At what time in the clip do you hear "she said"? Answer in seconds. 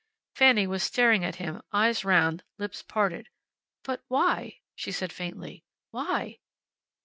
4.73-5.13